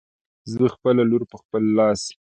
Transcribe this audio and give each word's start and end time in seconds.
زه 0.51 0.59
خپله 0.75 1.01
لور 1.09 1.23
په 1.31 1.35
خپل 1.41 1.63
لاس 1.77 2.01